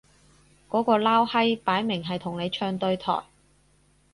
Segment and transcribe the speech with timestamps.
[0.67, 3.19] 嗰個撈閪擺明係同你唱對台